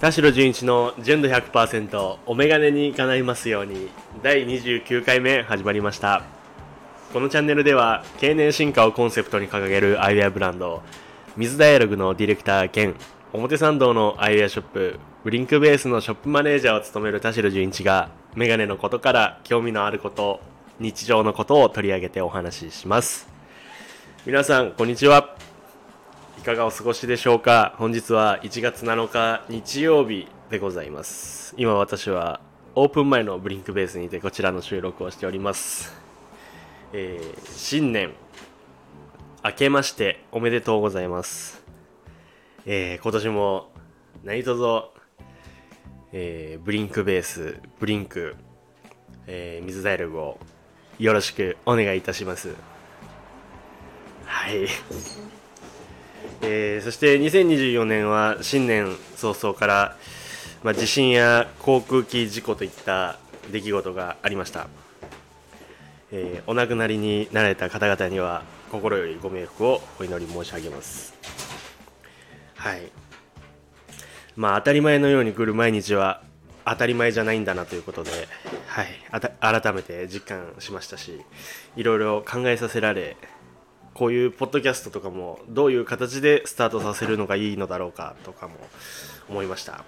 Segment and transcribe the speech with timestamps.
[0.00, 3.90] 田代純一の純度100%お眼鏡に叶いますように
[4.22, 6.22] 第29回目始まりました。
[7.12, 10.80] このチャンネルでは経年進化をコンセプトに掲げるアイデアブランド
[11.36, 12.94] 水ダイアログのディレクター兼
[13.34, 20.40] 表参道のアイデアショップブリンクベースのショップマネージャーを務める田代純一がメガネのことから興味のあること
[20.78, 23.28] 日常のことを取り上げてお話しします。
[24.24, 25.49] 皆さんこんにちは。
[26.40, 27.74] いかがお過ごしでしょうか？
[27.76, 31.54] 本日は1月7日日曜日でございます。
[31.58, 32.40] 今私は
[32.74, 35.92] オープン前のブリンクベースにてこちらの収録をしております、
[36.94, 38.14] えー新年
[39.44, 41.62] 明けましておめでとうございます、
[42.64, 43.70] えー今年も
[44.24, 44.62] 何卒、
[46.12, 48.34] えーブリンクベースブリンク、
[49.26, 50.38] えー水ダイログを
[50.98, 52.54] よろしくお願いいたします。
[54.24, 54.66] はい。
[56.42, 59.96] えーそして2024年は新年早々から、
[60.62, 63.18] まあ、地震や航空機事故といった
[63.52, 64.68] 出来事がありました、
[66.12, 71.14] えーお亡くなりになられた方々には心よりご冥福をお祈り申し上げます。
[72.54, 72.92] はい。
[74.36, 76.22] まあ当たり前のように来る毎日は
[76.64, 78.10] 当たり前じゃないんだなということで、
[78.66, 81.20] はい、あた改めて実感しましたし
[81.76, 83.16] いろいろ考えさせられ
[83.94, 88.54] こういうポッドキャストとかもどういう形でスタートさせるのがいいのだろうかとかも
[89.28, 89.84] 思いました、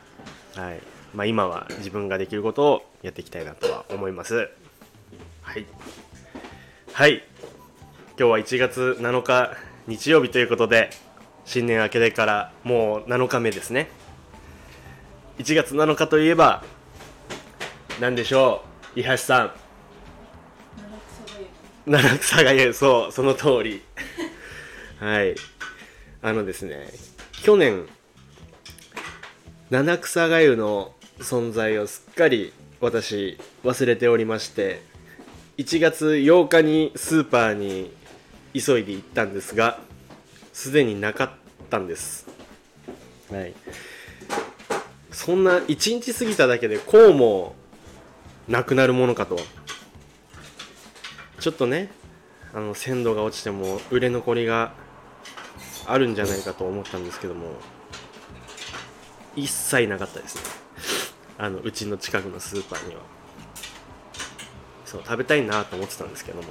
[0.55, 0.81] はい。
[1.15, 4.49] まあ、今は自分ができることをやっていきたいなとは思います。
[5.43, 5.67] はい、
[6.93, 7.23] はい、
[8.19, 9.55] 今日は1月7日
[9.87, 10.91] 日曜日ということで
[11.45, 13.89] 新年明けてからもう7日目ですね。
[15.39, 16.63] 1月7日といえば
[18.01, 18.63] 何でしょ
[18.95, 19.01] う？
[19.01, 19.53] 伊橋さん。
[21.85, 22.73] 七草がゆ。
[22.73, 23.83] そうその通り。
[25.03, 25.35] はい。
[26.23, 26.87] あのですね
[27.43, 27.89] 去年
[29.69, 34.81] 七草がゆの存在をすっかり私忘れておりまして
[35.59, 37.93] 1月8日にスーパーに
[38.55, 39.81] 急いで行ったんですが
[40.53, 41.31] すでになかっ
[41.69, 42.29] たんです。
[43.29, 43.55] はい。
[45.11, 47.57] そんな1日過ぎただけでこうも
[48.47, 49.41] なくなるものかと。
[51.41, 51.91] ちょっとね
[52.55, 54.81] あの鮮度が落ちても売れ残りが
[55.87, 57.47] あるんじゃないかと思ったんですけども
[59.35, 60.43] 一切なかったですね。
[61.39, 63.01] あのうちの近くのスーパーには。
[64.85, 66.49] そう食べたいなと思ってたんですけども。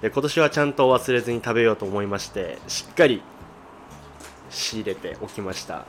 [0.00, 3.22] で今年はちゃんと忘れずに食べようと思いましてしっかり
[4.50, 5.84] 仕入れておきました。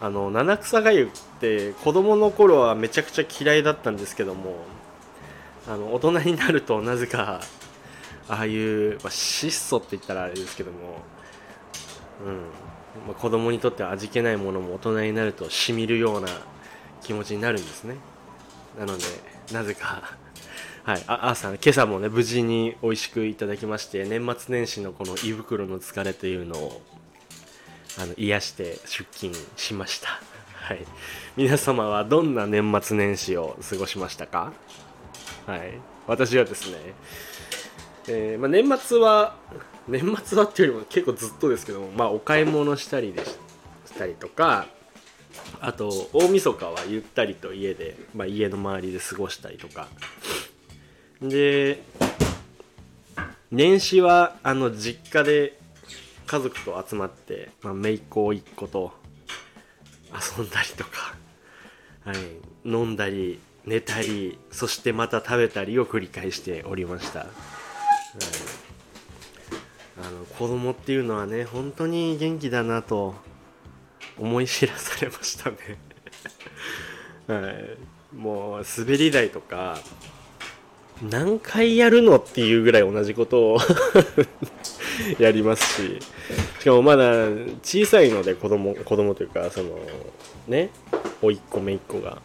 [0.00, 1.08] あの七草がゆっ
[1.40, 4.56] て子供の頃はめちゃくちゃ嫌いだったんですけども
[5.68, 7.40] あの大人になるとなぜか
[8.28, 11.02] ああいう、まあ、質素って言ったらあれですけども、
[12.24, 12.34] うん。
[13.06, 16.28] まあ、子供にとっては味気ないものも大人になるとしみるような
[17.02, 17.96] 気持ちになるんですね。
[18.78, 19.04] なので
[19.52, 20.02] なぜか
[20.84, 26.82] はい、あ朝今朝もね無事に美味しくいただきまして年末年始のこの胃袋の疲れというのを
[27.98, 30.20] あの癒して出勤しました、
[30.54, 30.86] はい、
[31.36, 34.52] 皆様はどんな年末年始を過ごしましたか？
[35.46, 36.78] はい、私はですね、
[38.10, 39.36] えーまあ、年末は
[39.86, 43.34] 年末はっていうよりも結構ずっとですけども、まあ、お買い物したりでし
[43.98, 44.66] たりとか
[45.60, 49.88] あと大晦日はゆったりと家で、まあ、家の周りで過ごしたりとか。
[51.20, 51.82] で
[53.50, 55.58] 年始はあの実家で
[56.26, 58.92] 家族と集まって、まあ、姪っ子甥っ子と
[60.12, 61.16] 遊んだりとか、
[62.04, 62.16] はい、
[62.64, 67.26] 飲んだり寝たりそしてまた食べたりを繰り返しておりました、
[70.02, 73.14] あの子供っていうのはね本当に元気だなと
[74.18, 75.56] 思い知らされましたね、
[77.28, 79.78] はい、もう滑り台とか
[81.02, 83.58] 何回やるのっていうぐらい同じことを
[85.18, 85.98] やりますし
[86.60, 87.26] しかもまだ
[87.62, 89.78] 小さいので子供子供というかその
[90.48, 90.70] ね
[91.22, 92.20] 甥っ子姪っ子が。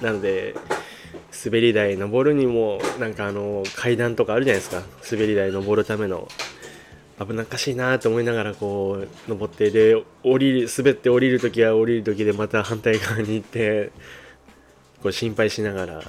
[0.00, 0.54] なので
[1.44, 4.82] 滑り台登るにもなんかあの階段とかあるじゃないですか。
[5.10, 6.28] 滑り台登るための
[7.20, 13.92] 危なっかしいなと思いながらこう登ってで降りる滑って降りる時は降りる時でまた反対側に行って
[15.02, 16.02] こう心配しながら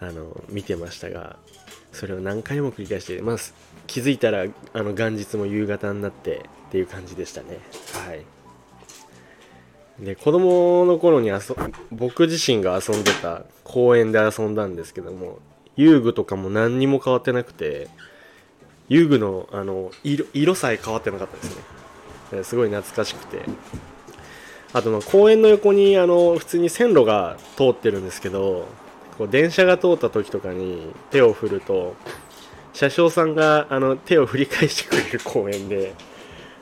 [0.00, 1.36] あの見てましたが
[1.92, 3.36] それを何回も繰り返して、まあ、
[3.86, 7.58] 気づいたらあの元日も夕方になってっていう感じでしたね。
[8.06, 8.24] はい。
[10.00, 11.40] で子供の頃に遊
[11.90, 15.38] 僕自身が遊んでた公園で遊んだんですけども
[15.76, 17.88] 遊具とかも何にも変わってなくて
[18.88, 21.56] 遊具のあの色色さえ変わってなかったです
[22.32, 22.44] ね。
[22.44, 23.42] すごい懐かしくて。
[24.74, 28.66] あとまあ公園の横にあの普通に線路が通ってるんですけど
[29.18, 31.94] こう電車が通った時とかに手を振ると
[32.72, 35.94] 車掌さんがあの手を振り返してくれる公園で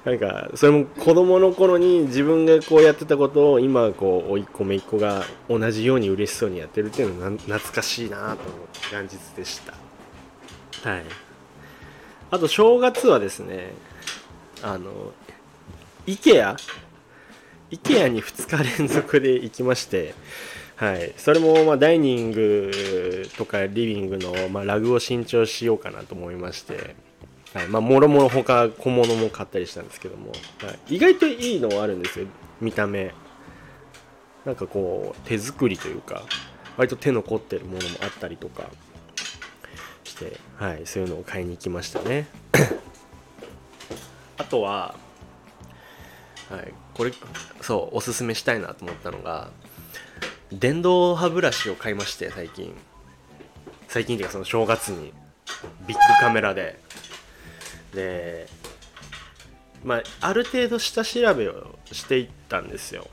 [0.04, 9.74] なんかそれも子供の頃に自分がこうやってたことを今こう甥っ子姪っ子が同じように嬉しそうにやってるっていうのは懐かしいなと思って元日でした。
[10.90, 11.29] はい。
[12.30, 13.72] あと正月はですね
[14.62, 15.12] あの
[16.06, 16.56] IKEA
[17.70, 20.14] IKEA に2日連続で行きまして
[20.80, 26.96] はい、それもまダイニングとかリビングのまラグを新調しようかなと思いまして、
[27.52, 27.68] はい。
[27.68, 30.36] まあ、もろもろ他小物も買ったりしたんですけども、は
[30.88, 32.26] い、意外といいのはあるんですよ。
[32.62, 33.12] 見た目。
[34.46, 36.22] なんかこう手作りというか
[36.78, 38.70] 割と手の凝ってるものもあったりとか、
[40.58, 42.26] はい、そういうのを買いに行きましたね。
[44.36, 44.94] あとは、
[46.50, 47.12] はい、これ
[47.60, 49.50] そうおすすめしたいなと思ったのが
[50.52, 52.74] 電動歯ブラシを買いまして最近。
[53.88, 55.12] 最近っていうかその正月に
[55.86, 56.78] ビッグカメラで。
[57.94, 58.48] で
[59.82, 63.08] まあある程度下調べをしていったんですよ。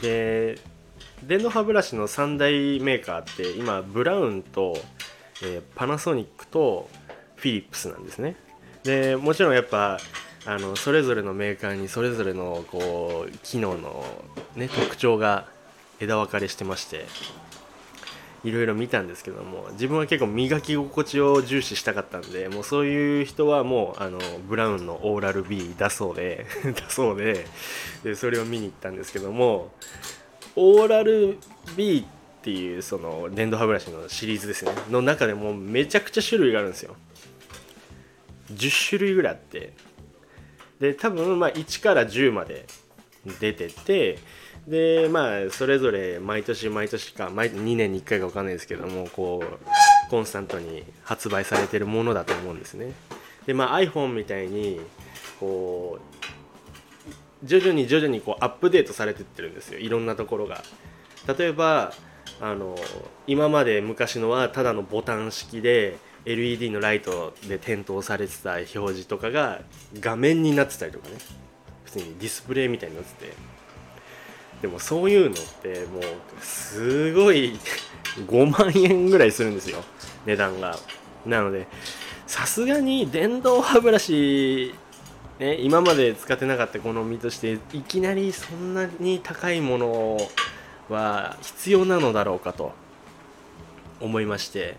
[0.00, 0.58] で
[1.22, 4.78] 電動歯ブラシの3大メーカーって今ブラウンと、
[5.42, 6.88] えー、パナソニックと
[7.36, 8.36] フィリップスなんですね。
[8.84, 9.98] でもちろんやっぱ
[10.46, 14.04] あのそれぞれのメーカーにそれぞれのこう機能の、
[14.56, 15.46] ね、特徴が
[16.00, 17.06] 枝分かれしてまして
[18.44, 24.18] いろいろ見たんですけども自分は結構磨き心地を重視したかったんでもうそういう人はもうあの
[24.48, 27.46] ブラウンのオーラル B だそうで だそうで
[28.04, 29.72] でそれを見に行ったんですけども
[30.54, 31.38] オーラル
[31.76, 34.72] B ってっていうその電動歯ブラシのシリーズですね。
[34.90, 36.94] の中でもめちゃくちゃ種類があるんですよ。
[38.52, 39.72] 10種類ぐらいあって。
[40.80, 42.66] で多分まあ1から10まで
[43.40, 44.18] 出てて
[44.68, 52.92] でまあそれぞれ毎年毎年か毎2年に1回か分かんないですけどもこうコンスタントに発売されてるものだと思うんですね。
[53.46, 54.80] でまあ iPhone みたいに
[55.40, 59.80] こう徐々に徐々にこうアップデートされてってるんですよ。
[59.80, 60.62] いろんなところが。
[61.36, 61.92] 例えば
[62.40, 62.76] あの
[63.26, 69.60] 今まで昔のはただのボタン式で LED のライトで点灯されてた表示とかが
[69.98, 71.14] 画面になってたりとかね。
[71.84, 73.32] 普通にディスプレイみたいになってて。
[74.60, 76.02] でもそういうのってもう
[76.40, 77.58] すごい
[78.26, 79.82] 5万円ぐらいするんですよ。
[80.26, 80.76] 値段が。
[81.24, 81.66] なので
[82.26, 84.74] さすがに電動歯ブラシ
[85.38, 90.18] ね、今まで使ってなかった好みとしていきなりそんなに高いものを
[90.88, 92.72] は必要なのだろうかと
[94.00, 94.76] 思いまして、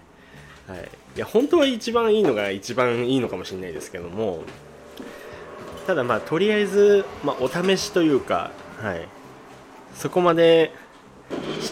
[0.67, 4.43] はい、いや本当は一番いいのが一番いいのかもしれないですけども
[5.87, 9.07] ただまあとりあえず、まあ、お試しというか、はい、
[9.95, 10.71] そこまで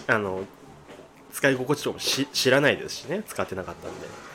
[0.08, 0.44] あの
[1.34, 4.28] 使い心地とか知らないですしね使ってなかったんで。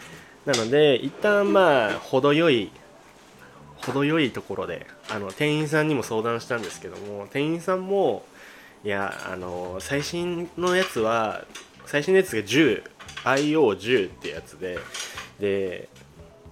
[0.46, 2.72] なので一旦まあ程よい
[3.86, 8.24] 程よいところであの店員さんにも相談したんですけども店員さんも
[8.84, 11.44] いやあの最新のやつは
[11.86, 14.78] 最新のやつが 10IO10 ってやつで
[15.38, 15.88] で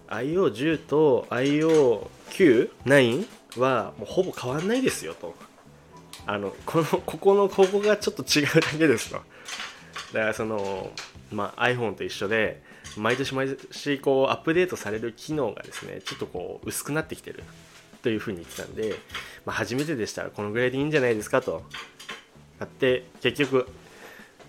[0.08, 3.26] IO10 と IO9?9
[3.58, 5.34] はもうほぼ変わんないですよと
[6.26, 9.16] あのこのここのここがちょっと違うだけですと
[10.12, 10.90] だからその、
[11.32, 12.62] まあ、iPhone と一緒で
[12.96, 17.42] 毎年毎年こうアップデートされる機能がですねちょっとこう薄くなってきてる
[18.02, 18.94] というふうに言ってたんで、
[19.44, 21.62] まあ、初めてでしたらこのぐらいでいいんじゃないですかと。
[22.58, 23.68] やって結局、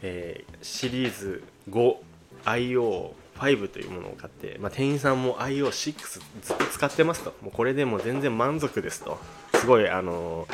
[0.01, 5.93] えー、シリーズ 5IO5 というものを買って、まあ、店員さんも IO6
[6.41, 7.33] ずっと使ってますと。
[7.41, 9.19] もうこれでもう全然満足ですと。
[9.55, 10.47] すごいあの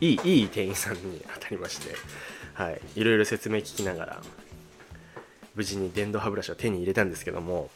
[0.00, 1.94] いいいい店員さんに当たりまして、
[2.54, 4.22] はい、いろいろ説明聞きながら
[5.54, 7.70] 無事に電動歯ブラシを手に入れたんですけども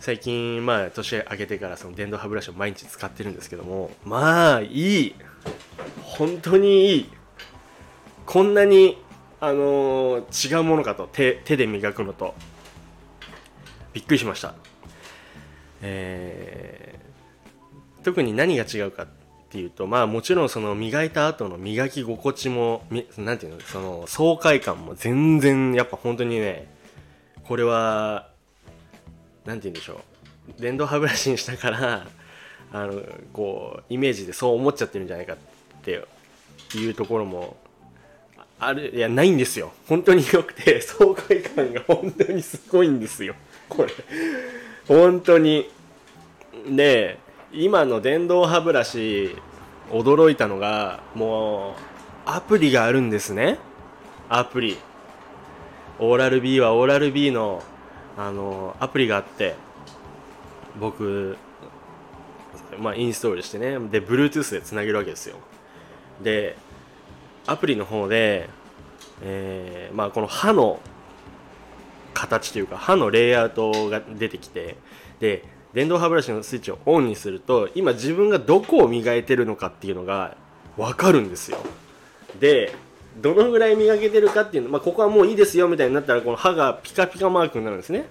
[0.00, 5.14] 最近まあ年明けてからその電動歯ブラシを毎日使ってるんですけどもまあいい。
[6.02, 7.10] 本当にいい。
[8.26, 8.98] こんなに
[9.40, 12.34] あのー、違うものかと手手で磨くのと。
[13.92, 14.54] びっくりしました。
[15.82, 19.08] えー、特に何が違うかっ
[19.50, 22.84] ていうとまあもちろんその磨いた後の磨き心地も
[23.18, 23.60] 何ていうの？
[23.60, 26.72] その爽快感も全然やっぱ本当にね
[27.44, 28.29] これは
[29.44, 30.00] 何て言うんでしょ
[30.58, 30.60] う。
[30.60, 32.06] 電動歯ブラシにしたから
[32.72, 35.36] あのこうイメージでそう思っちゃってるんじゃないかっ
[35.82, 36.02] て
[36.74, 37.56] いうところも
[38.58, 39.72] あるいやないんですよ。
[39.88, 43.34] 本当に良くて 爽快感が本当にすごいんですよ。
[43.68, 43.90] これ。
[44.86, 45.68] 本当に。
[46.68, 47.18] で
[47.52, 49.34] 今の電動歯ブラシ
[49.90, 51.74] 驚いたのがもう
[52.26, 53.58] アプリがあるんですね。
[54.28, 54.76] アプリ。
[55.98, 57.62] オーラル B はオーラル B の
[58.22, 59.54] あのアプリがあって
[60.78, 61.38] 僕
[62.78, 65.36] まあインストールしてねで Bluetooth でつなげるわけですよ。
[66.22, 66.54] で
[67.46, 68.50] アプリの方で、
[69.22, 70.80] えー、まあこの歯の
[72.12, 74.76] 形というか歯のレイアウトが出てきて
[75.18, 80.36] で電動歯ブラシのスイッチをオンにすると今自分がどこを磨いてるのかっていうのが
[80.76, 81.56] 分かるんですよ。
[82.38, 82.74] で
[83.16, 88.06] どのぐらい磨けてるかっていうの、まあ、ここはもういいですよみたいになったらこの歯がピカピカマークになるんですね。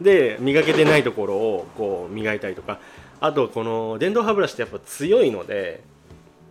[0.00, 2.80] で磨けてないところをこう磨いたりとか。
[3.20, 5.82] あとこの電動歯ブラシってやっぱ強いので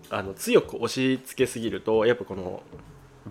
[0.10, 2.64] あの強く押し付けすぎるとやっぱこの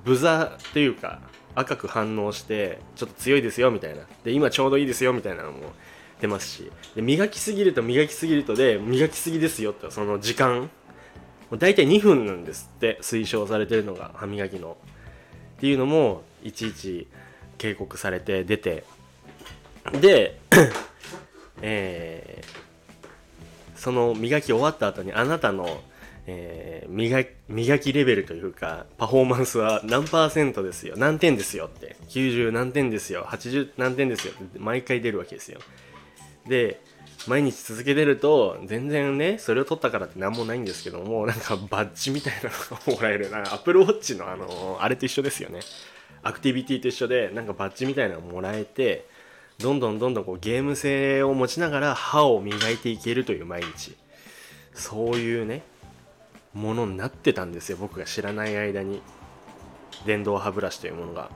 [0.04, 1.20] ブザーというか
[1.56, 4.04] 赤く反応してちょっと強いですよみたいな。
[4.22, 5.58] で今ちょうどいいですよみたいなのも
[6.20, 6.70] 出ますし。
[6.94, 10.70] で磨きすぎると磨きすぎるとで磨きすぎですよってその時間
[11.58, 14.76] 大体2分なんですって推奨されてるのが歯磨きの。
[15.58, 17.06] っていうのもいちいち
[17.56, 18.84] 警告されて出て。
[20.00, 20.38] で
[21.60, 25.82] えー、その磨き終わった後にあなたの、
[26.26, 35.60] えー、磨きレベルというかパフォーマンスは何パーセントですよ何点ですよって90何点ですよ80何点ですよって毎回出るわけですよ。
[36.46, 36.80] で
[37.28, 43.30] 毎日続けてると全然ねそれを取ったからって何もないんですけどもなんかバッジみたいなのがもらえる。
[43.30, 45.60] なアップルウォッチのあのあれと一緒ですよね。
[46.22, 49.06] アクティビティと一緒でなんかバッジみたいなのもらえて
[49.58, 53.96] どんどんどんどんこうゲーム性を持ちながら歯を磨いていけるという毎日。
[54.74, 55.62] そういうね
[56.54, 57.78] ものになってたんですよ。
[57.80, 59.02] 僕が知らない間に。
[60.06, 61.30] 電動歯ブラシというものが。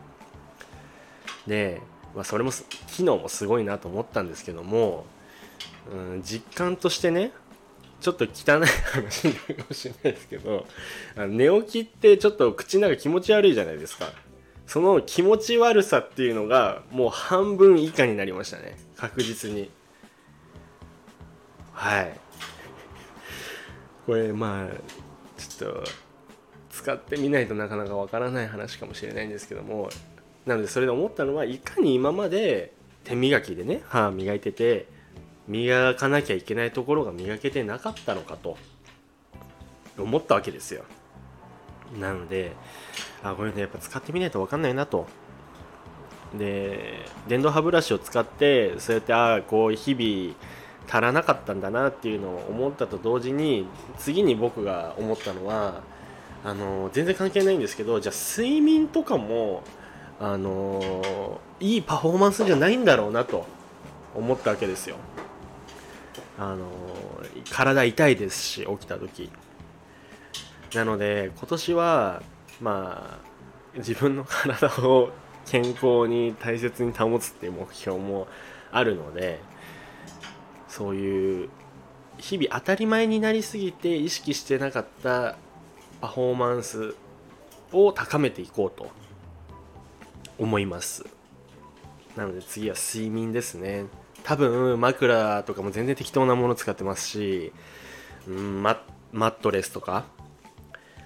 [1.46, 1.80] で、
[2.14, 2.50] まあ、それも
[2.88, 5.06] 機能もすごいなと思ったんですけども、
[5.92, 7.32] うん、実感としてね
[8.00, 10.66] ちょっと汚い話になるかもしれないですけど
[11.16, 14.06] 寝起きってちょっと口の中気持ち悪いじゃないですか。
[14.66, 18.76] その気持ち悪さっていうのがもう半分以下になりましたね。
[18.96, 19.70] 確実に。
[21.72, 22.18] はい。
[24.06, 25.84] これまあちょっと
[26.70, 29.88] 使ってみないとなかなかわからない話かもしれないんですけども。
[30.46, 32.72] なのでそれで思ったのはいかに今まで
[33.04, 34.86] 手磨きでね歯磨いてて
[35.48, 38.56] 磨かなきゃいけないところが磨けてなかったのかと
[39.98, 40.84] 思ったわけですよ。
[42.00, 42.52] なので
[43.22, 45.06] あこれねやっぱ使ってみないと分かんないなと。
[46.36, 50.34] で電動歯ブラシを使ってそうやってああこう日々
[50.88, 53.66] 足らなかったんだなっていうのを思ったと同時に
[53.98, 55.82] 次に僕が思ったのは
[56.44, 59.62] あの全然関係ないんですけどじゃあ睡眠とかも
[60.20, 63.46] あのいいパフォーマンスじゃないんだろうなと
[64.14, 64.96] 思ったわけですよ。
[66.38, 66.68] あの
[67.50, 69.30] 体痛いですし起きた時。
[70.74, 72.22] なので今年は
[72.60, 75.10] まあ自分の体を
[75.46, 78.26] 健康に大切に保つっていう目標も
[78.72, 79.40] あるので
[80.68, 81.48] そういう
[82.18, 85.36] 日々当たり前になりすぎて意識してなかった
[86.00, 86.94] パフォーマンス
[87.72, 88.90] を高めていこうと
[90.38, 91.04] 思います。
[92.16, 93.86] なので次は睡眠ですね。
[94.26, 97.52] 多分枕とかも全然適当なもの使ってますし、
[98.26, 98.76] うん、マ
[99.12, 100.04] ットレスとか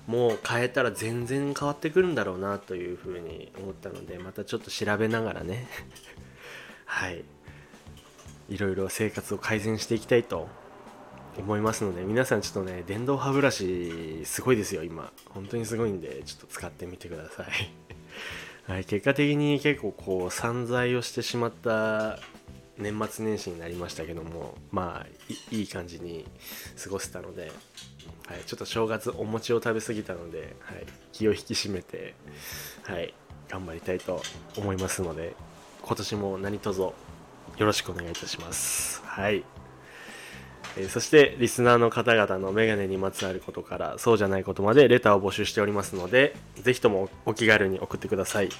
[0.07, 5.69] もう変えたら全然変わってくるんだろうなというふうに思ったのでまたちょっと調べながらね。
[6.87, 7.23] はい。
[8.49, 10.49] いろいろ生活を改善していきたいと
[11.39, 15.13] 思いますので皆さんちょっとね電動歯ブラシすごいですよ今。
[15.29, 17.47] 本当にすごいんでちょっと使ってみてください。
[18.67, 22.19] はい、結果的に結構こう散財をしてしまった
[22.81, 26.27] 年末年始になりましたけどもまあいい感じに
[26.83, 27.51] 過ごせたので
[28.31, 32.15] はい、ちょっと正月お餅を食べ過ぎたので、はい、気を引き締めて、
[32.85, 33.13] はい、
[33.49, 34.23] 頑張りたいと
[34.57, 35.35] 思いますので
[35.83, 36.95] 今年も何卒よ
[37.59, 39.03] ろしくお願いいたします。
[39.05, 39.45] はい
[40.77, 48.51] えー、そしてリスナーの方々のメガネにまつわることからそうじゃないことまでレターを募集しておりますのでぜひともお気軽に送ってください、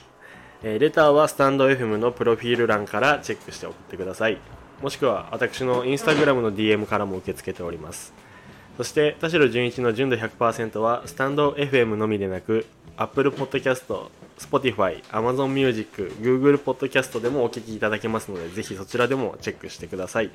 [0.63, 4.39] えー、レターはスタンド FM のプロフィール欄からチェックして送ってください。
[4.83, 8.13] もしくは私のインスタグラムの DM からも受け付けております。
[8.77, 20.31] そして田代純一の純度100%はスタンド FM のみでなく Apple Podcast、Spotify、Amazon Music、Google Podcast でもお聴きいただけますのでぜひそちらでもチェックしてください。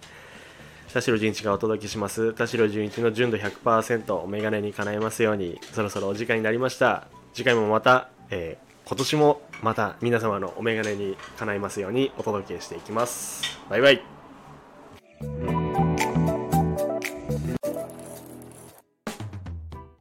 [0.94, 2.34] 田代純一がお届けします。
[2.34, 7.08] 田代純一の純度100%メガネに叶えますようにそろそろお時間になりました。
[7.34, 13.60] 次回もまた、えー、今年もまた皆様のお眼鏡にかないますようにお届けしていきます。
[13.70, 14.02] バイバイ